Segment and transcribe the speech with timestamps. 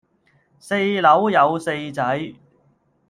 [0.57, 2.33] 四樓有四仔